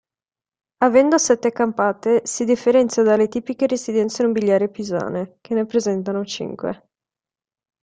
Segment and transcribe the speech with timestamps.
[0.77, 6.89] Avendo sette campate, si differenzia dalle tipiche residenze nobiliari pisane, che ne presentano cinque.